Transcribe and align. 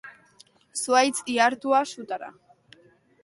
Zuhaitz 0.83 1.19
ihartua, 1.35 1.83
sutara. 1.93 2.31